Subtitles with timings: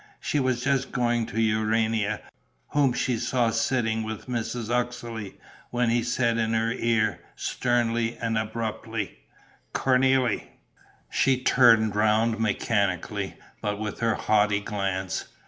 [0.19, 2.21] She was just going to Urania,
[2.69, 4.71] whom she saw sitting with Mrs.
[4.71, 5.37] Uxeley,
[5.69, 9.19] when he said in her ear, sternly and abruptly:
[9.75, 10.47] "Cornélie...."
[11.11, 15.25] She turned round mechanically, but with her haughty glance.